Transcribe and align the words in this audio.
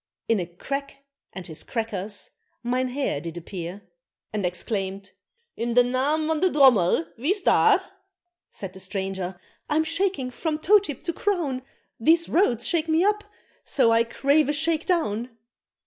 In 0.27 0.39
a 0.39 0.47
crack 0.47 1.05
and 1.31 1.45
his 1.45 1.63
crackers, 1.63 2.31
mynheer 2.63 3.21
did 3.21 3.37
appear, 3.37 3.83
And 4.33 4.47
exclaimed, 4.47 5.11
"In 5.55 5.75
de 5.75 5.83
naam 5.83 6.25
van 6.27 6.39
de 6.39 6.49
drommel, 6.49 7.05
wie's 7.19 7.43
daar?" 7.43 7.79
Said 8.49 8.73
the 8.73 8.79
stranger, 8.79 9.39
"I'm 9.69 9.83
shaking 9.83 10.31
from 10.31 10.57
toe 10.57 10.79
tip 10.79 11.03
to 11.03 11.13
crown, 11.13 11.61
These 11.99 12.27
roads 12.29 12.65
shake 12.67 12.87
me 12.89 13.03
up, 13.03 13.23
so 13.63 13.91
I 13.91 14.03
crave 14.03 14.49
a 14.49 14.53
shake 14.53 14.87
down! 14.87 15.37